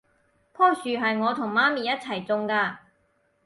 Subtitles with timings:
[0.57, 2.77] 樖樹係我同媽咪一齊種㗎